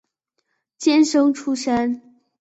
[0.79, 2.01] 监生出身。